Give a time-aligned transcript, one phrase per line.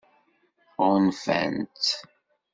[0.89, 1.87] Ɣunfant-tt?